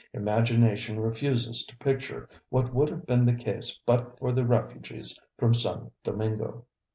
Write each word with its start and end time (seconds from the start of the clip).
Imagination 0.15 0.99
refuses 0.99 1.63
to 1.63 1.77
picture 1.77 2.27
what 2.49 2.73
would 2.73 2.89
have 2.89 3.05
been 3.05 3.23
the 3.23 3.35
case 3.35 3.79
but 3.85 4.17
for 4.17 4.31
the 4.31 4.43
refugees 4.47 5.19
from 5.37 5.53
San 5.53 5.91
Domingo. 6.03 6.65